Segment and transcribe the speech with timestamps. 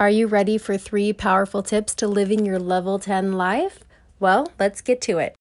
[0.00, 3.80] Are you ready for three powerful tips to living your level 10 life?
[4.18, 5.36] Well, let's get to it.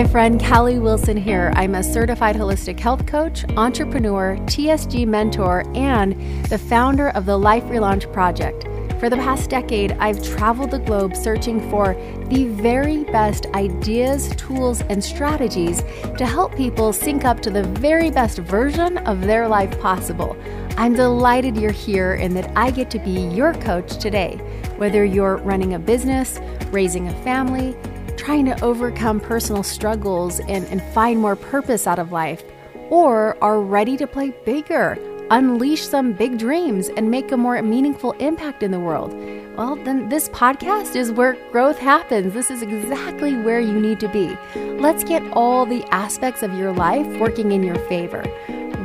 [0.00, 0.42] Hi, friend.
[0.42, 1.52] Callie Wilson here.
[1.56, 6.14] I'm a certified holistic health coach, entrepreneur, TSG mentor, and
[6.46, 8.64] the founder of the Life Relaunch Project.
[8.98, 11.92] For the past decade, I've traveled the globe searching for
[12.28, 15.82] the very best ideas, tools, and strategies
[16.16, 20.34] to help people sync up to the very best version of their life possible.
[20.78, 24.36] I'm delighted you're here and that I get to be your coach today.
[24.78, 27.76] Whether you're running a business, raising a family,
[28.20, 32.42] trying to overcome personal struggles and, and find more purpose out of life,
[32.90, 34.98] or are ready to play bigger,
[35.30, 39.14] unleash some big dreams, and make a more meaningful impact in the world,
[39.56, 42.34] well, then this podcast is where growth happens.
[42.34, 44.36] This is exactly where you need to be.
[44.54, 48.22] Let's get all the aspects of your life working in your favor.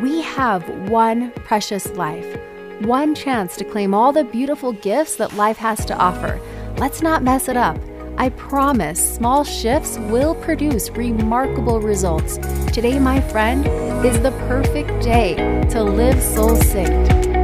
[0.01, 2.39] We have one precious life,
[2.81, 6.39] one chance to claim all the beautiful gifts that life has to offer.
[6.77, 7.77] Let's not mess it up.
[8.17, 12.37] I promise small shifts will produce remarkable results.
[12.71, 13.67] Today, my friend,
[14.05, 15.35] is the perfect day
[15.71, 17.34] to live soul synced.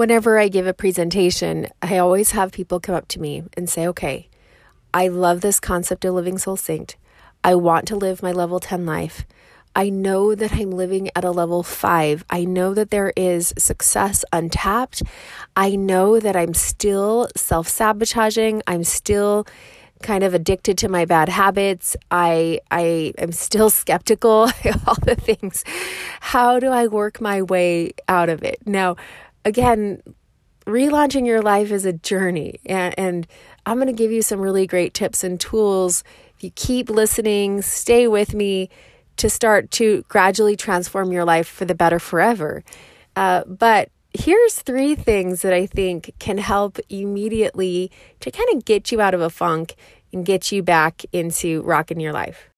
[0.00, 3.86] Whenever I give a presentation, I always have people come up to me and say,
[3.88, 4.30] okay,
[4.94, 6.94] I love this concept of living soul synced.
[7.44, 9.26] I want to live my level 10 life.
[9.76, 12.24] I know that I'm living at a level five.
[12.30, 15.02] I know that there is success untapped.
[15.54, 18.62] I know that I'm still self sabotaging.
[18.66, 19.46] I'm still
[20.02, 21.94] kind of addicted to my bad habits.
[22.10, 24.48] I I am still skeptical,
[24.86, 25.62] all the things.
[26.20, 28.60] How do I work my way out of it?
[28.64, 28.96] Now,
[29.44, 30.02] again,
[30.66, 32.60] relaunching your life is a journey.
[32.66, 33.26] And, and
[33.66, 36.04] I'm going to give you some really great tips and tools.
[36.36, 38.70] If you keep listening, stay with me
[39.16, 42.64] to start to gradually transform your life for the better forever.
[43.16, 47.90] Uh, but here's three things that I think can help immediately
[48.20, 49.74] to kind of get you out of a funk
[50.12, 52.48] and get you back into rocking your life.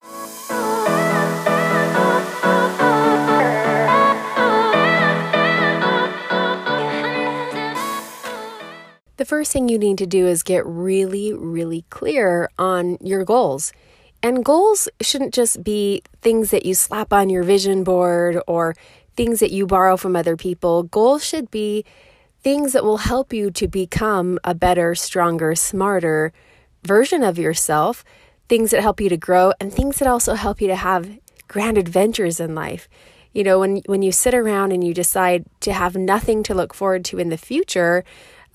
[9.23, 13.73] The first thing you need to do is get really, really clear on your goals.
[14.21, 18.75] And goals shouldn't just be things that you slap on your vision board or
[19.15, 20.83] things that you borrow from other people.
[20.83, 21.85] Goals should be
[22.43, 26.33] things that will help you to become a better, stronger, smarter
[26.83, 28.05] version of yourself,
[28.49, 31.09] things that help you to grow, and things that also help you to have
[31.47, 32.89] grand adventures in life.
[33.33, 36.75] You know, when when you sit around and you decide to have nothing to look
[36.75, 38.05] forward to in the future,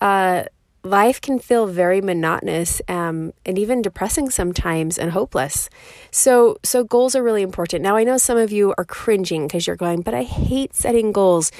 [0.02, 0.44] uh,
[0.84, 5.68] life can feel very monotonous um, and even depressing sometimes and hopeless.
[6.10, 7.82] So, so goals are really important.
[7.82, 11.12] Now, I know some of you are cringing because you're going, but I hate setting
[11.12, 11.50] goals.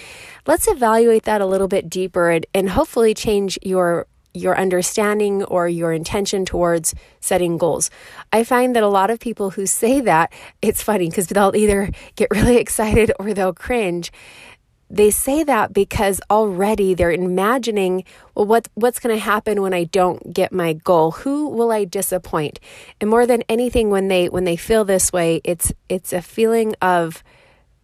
[0.47, 5.69] Let's evaluate that a little bit deeper and, and hopefully change your your understanding or
[5.69, 7.91] your intention towards setting goals.
[8.33, 11.91] I find that a lot of people who say that, it's funny because they'll either
[12.15, 14.13] get really excited or they'll cringe
[14.91, 18.05] they say that because already they're imagining,
[18.35, 21.11] well, what, what's going to happen when I don't get my goal?
[21.11, 22.59] Who will I disappoint?
[23.01, 26.75] And more than anything, when they when they feel this way, it's it's a feeling
[26.81, 27.23] of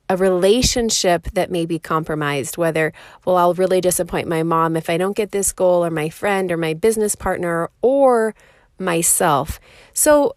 [0.08, 2.56] a relationship that may be compromised.
[2.56, 2.92] Whether,
[3.24, 6.50] well, I'll really disappoint my mom if I don't get this goal, or my friend,
[6.50, 8.34] or my business partner, or
[8.78, 9.60] myself.
[9.92, 10.36] So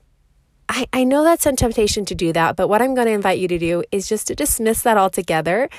[0.70, 3.40] I, I know that's a temptation to do that, but what I'm going to invite
[3.40, 5.70] you to do is just to dismiss that altogether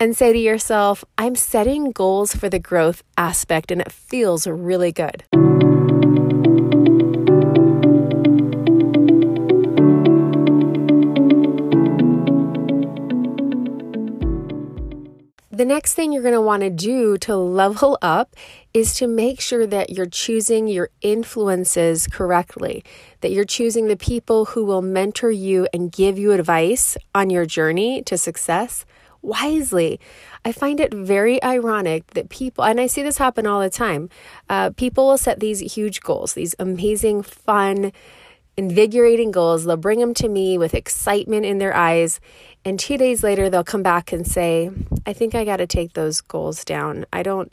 [0.00, 4.92] and say to yourself, I'm setting goals for the growth aspect, and it feels really
[4.92, 5.24] good.
[15.62, 18.34] The next thing you're going to want to do to level up
[18.74, 22.82] is to make sure that you're choosing your influences correctly,
[23.20, 27.46] that you're choosing the people who will mentor you and give you advice on your
[27.46, 28.84] journey to success
[29.22, 30.00] wisely.
[30.44, 34.08] I find it very ironic that people, and I see this happen all the time,
[34.50, 37.92] uh, people will set these huge goals, these amazing, fun,
[38.56, 39.64] invigorating goals.
[39.64, 42.20] They'll bring them to me with excitement in their eyes.
[42.64, 44.70] And two days later, they'll come back and say,
[45.06, 47.06] I think I got to take those goals down.
[47.12, 47.52] I don't.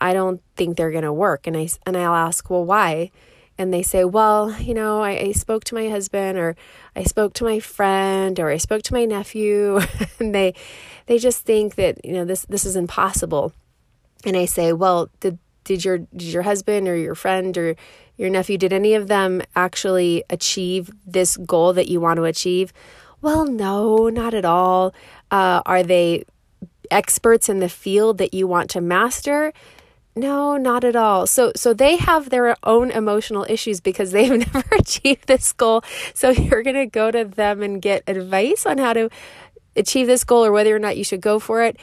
[0.00, 1.46] I don't think they're going to work.
[1.46, 3.10] And I and I'll ask, well, why?
[3.56, 6.56] And they say, well, you know, I, I spoke to my husband, or
[6.96, 9.80] I spoke to my friend, or I spoke to my nephew,
[10.18, 10.54] and they
[11.06, 13.52] they just think that you know this this is impossible.
[14.26, 17.76] And I say, well, did did your did your husband or your friend or
[18.16, 22.72] your nephew did any of them actually achieve this goal that you want to achieve?
[23.20, 24.94] Well, no, not at all.
[25.30, 26.24] Uh, are they
[26.90, 29.52] experts in the field that you want to master?
[30.16, 31.26] No, not at all.
[31.26, 35.82] So so they have their own emotional issues because they've never achieved this goal.
[36.12, 39.10] So you're going to go to them and get advice on how to
[39.76, 41.76] achieve this goal or whether or not you should go for it.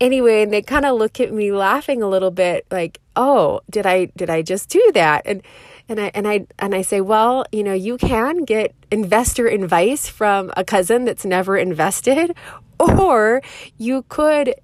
[0.00, 3.86] Anyway, and they kind of look at me laughing a little bit like, "Oh, did
[3.86, 5.42] I did I just do that?" And
[5.88, 10.08] and I and I and I say, "Well, you know, you can get investor advice
[10.08, 12.36] from a cousin that's never invested
[12.80, 13.42] or
[13.78, 14.54] you could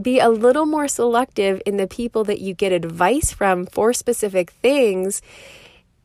[0.00, 4.50] be a little more selective in the people that you get advice from for specific
[4.50, 5.22] things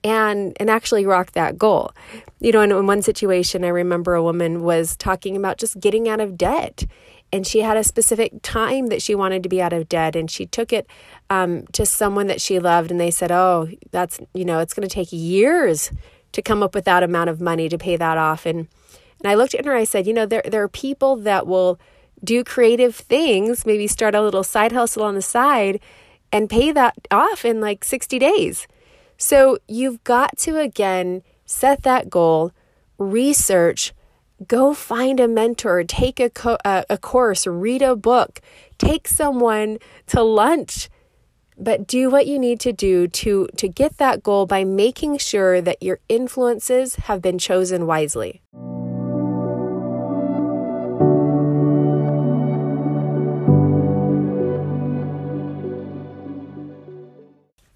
[0.03, 1.91] and and actually rock that goal.
[2.39, 6.07] You know, in, in one situation, I remember a woman was talking about just getting
[6.07, 6.85] out of debt,
[7.31, 10.29] and she had a specific time that she wanted to be out of debt, and
[10.29, 10.87] she took it
[11.29, 14.87] um, to someone that she loved, and they said, "Oh, that's you know, it's going
[14.87, 15.91] to take years
[16.31, 18.67] to come up with that amount of money to pay that off." And
[19.21, 21.79] and I looked at her, I said, "You know, there there are people that will."
[22.21, 25.79] do creative things, maybe start a little side hustle on the side
[26.31, 28.67] and pay that off in like 60 days.
[29.17, 32.51] So you've got to again set that goal,
[32.97, 33.93] research,
[34.47, 38.41] go find a mentor, take a, co- a, a course, read a book,
[38.77, 39.77] take someone
[40.07, 40.89] to lunch.
[41.57, 45.59] But do what you need to do to, to get that goal by making sure
[45.59, 48.41] that your influences have been chosen wisely.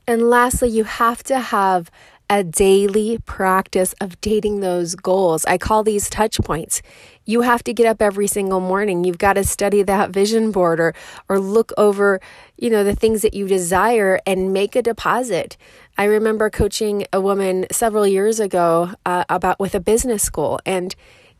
[0.07, 1.89] And lastly, you have to have
[2.33, 5.45] a daily practice of dating those goals.
[5.45, 6.81] I call these touch points.
[7.25, 9.03] You have to get up every single morning.
[9.03, 10.95] You've got to study that vision board or
[11.30, 12.19] or look over,
[12.57, 15.57] you know, the things that you desire and make a deposit.
[15.95, 20.95] I remember coaching a woman several years ago uh, about with a business school and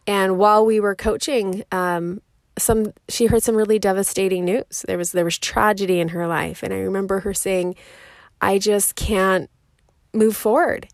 [0.06, 2.22] and while we were coaching um,
[2.56, 4.86] some she heard some really devastating news.
[4.86, 7.74] There was there was tragedy in her life and I remember her saying
[8.40, 9.50] I just can't
[10.13, 10.88] move forward.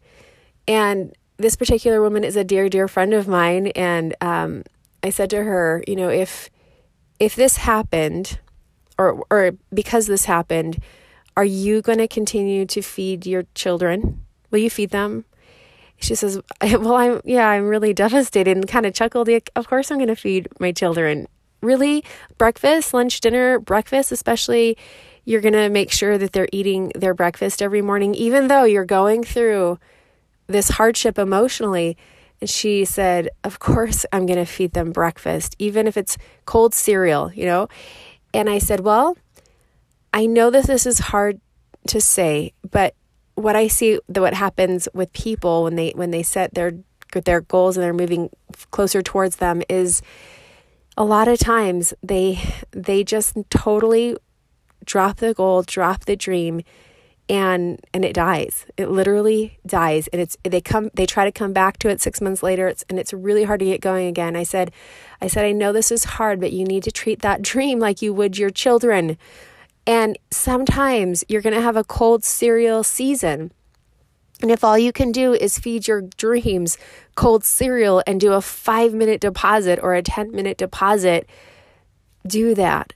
[0.67, 3.67] And this particular woman is a dear, dear friend of mine.
[3.67, 4.63] And um,
[5.03, 6.49] I said to her, you know, if
[7.19, 8.39] if this happened,
[8.97, 10.81] or or because this happened,
[11.35, 14.25] are you going to continue to feed your children?
[14.51, 15.25] Will you feed them?
[15.97, 19.29] She says, "Well, I'm yeah, I'm really devastated." And kind of chuckled.
[19.55, 21.27] Of course, I'm going to feed my children.
[21.61, 22.05] Really,
[22.37, 24.77] breakfast, lunch, dinner, breakfast, especially
[25.25, 28.85] you're going to make sure that they're eating their breakfast every morning, even though you're
[28.85, 29.79] going through
[30.47, 31.97] this hardship emotionally.
[32.41, 36.73] And she said, Of course, I'm going to feed them breakfast, even if it's cold
[36.73, 37.67] cereal, you know?
[38.33, 39.17] And I said, Well,
[40.13, 41.39] I know that this is hard
[41.87, 42.95] to say, but
[43.35, 46.73] what I see that what happens with people when they when they set their
[47.13, 48.29] their goals and they're moving
[48.71, 50.01] closer towards them is
[50.97, 52.39] a lot of times they
[52.71, 54.17] they just totally
[54.89, 56.63] drop the goal, drop the dream,
[57.29, 58.65] and and it dies.
[58.75, 62.19] It literally dies, and it's they come they try to come back to it six
[62.19, 62.67] months later.
[62.67, 64.35] It's and it's really hard to get going again.
[64.35, 64.71] I said,
[65.21, 68.01] I said I know this is hard, but you need to treat that dream like
[68.01, 69.17] you would your children.
[69.85, 73.51] And sometimes you're to have a cold cereal season.
[74.41, 76.77] And if all you can do is feed your dreams
[77.15, 81.27] cold cereal and do a five minute deposit or a 10 minute deposit,
[82.25, 82.93] do that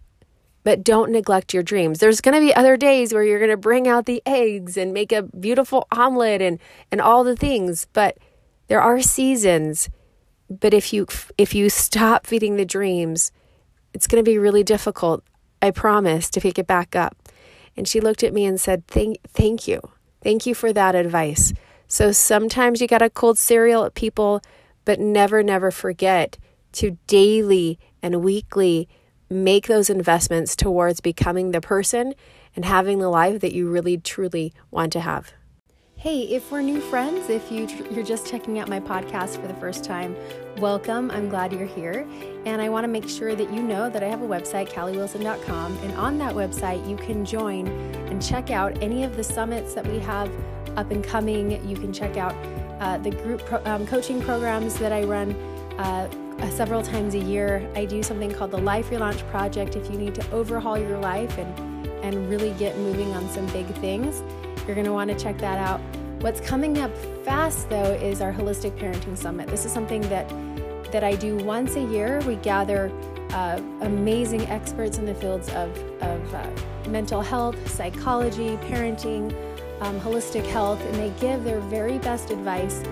[0.63, 1.99] but don't neglect your dreams.
[1.99, 4.93] There's going to be other days where you're going to bring out the eggs and
[4.93, 6.59] make a beautiful omelet and
[6.91, 8.17] and all the things, but
[8.67, 9.89] there are seasons.
[10.49, 13.31] But if you if you stop feeding the dreams,
[13.93, 15.23] it's going to be really difficult.
[15.61, 17.17] I promise to pick it back up.
[17.75, 19.81] And she looked at me and said, "Thank thank you.
[20.21, 21.53] Thank you for that advice."
[21.87, 24.41] So sometimes you got a cold cereal at people,
[24.85, 26.37] but never never forget
[26.73, 28.87] to daily and weekly
[29.33, 32.13] make those investments towards becoming the person
[32.55, 35.33] and having the life that you really truly want to have.
[36.03, 39.53] Hey, if we're new friends, if you you're just checking out my podcast for the
[39.53, 40.17] first time,
[40.57, 41.09] welcome.
[41.11, 42.05] I'm glad you're here.
[42.45, 45.77] And I want to make sure that you know that I have a website, calliewilson.com,
[45.77, 47.67] and on that website you can join
[48.09, 50.29] and check out any of the summits that we have
[50.75, 51.65] up and coming.
[51.69, 52.35] You can check out
[52.81, 55.33] uh, the group pro- um, coaching programs that I run.
[56.39, 59.75] Uh, several times a year, I do something called the Life Relaunch Project.
[59.75, 63.65] If you need to overhaul your life and and really get moving on some big
[63.75, 64.21] things,
[64.65, 65.79] you're going to want to check that out.
[66.19, 66.91] What's coming up
[67.23, 69.47] fast though is our holistic parenting summit.
[69.47, 70.29] This is something that
[70.91, 72.21] that I do once a year.
[72.27, 72.91] We gather
[73.31, 76.49] uh, amazing experts in the fields of, of uh,
[76.87, 79.33] mental health, psychology, parenting,
[79.81, 82.83] um, holistic health, and they give their very best advice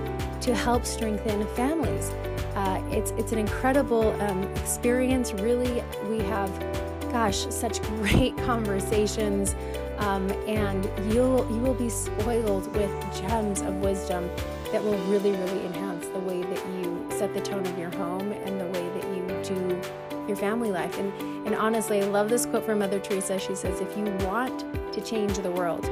[0.42, 2.12] to help strengthen families.
[2.56, 5.34] Uh, it's it's an incredible um, experience.
[5.34, 6.52] Really, we have,
[7.12, 9.56] gosh, such great conversations,
[9.98, 12.92] um, and you'll you will be spoiled with
[13.22, 14.30] gems of wisdom
[14.72, 18.32] that will really really enhance the way that you set the tone of your home
[18.32, 19.82] and the way that you do
[20.28, 20.98] your family life.
[20.98, 21.14] And
[21.48, 23.40] and honestly, I love this quote from Mother Teresa.
[23.40, 25.90] She says, "If you want to change the world,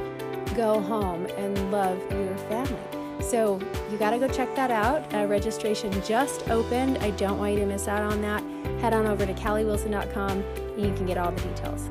[0.54, 3.60] go home and love your family." So
[3.90, 5.12] you got to go check that out.
[5.14, 6.98] Uh, registration just opened.
[6.98, 8.42] I don't want you to miss out on that.
[8.80, 10.42] Head on over to calliewilson.com
[10.76, 11.88] and you can get all the details.